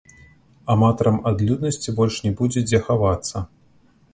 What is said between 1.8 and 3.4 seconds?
больш не будзе дзе хавацца.